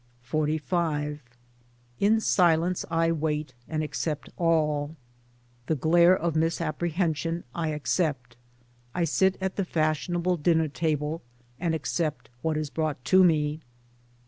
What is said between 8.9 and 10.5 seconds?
I sit at the fashionable